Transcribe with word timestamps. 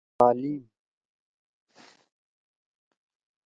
تعلیِم: 0.17 0.61